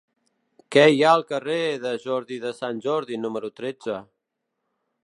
[0.75, 4.01] Què hi ha al carrer de Jordi de Sant Jordi número tretze?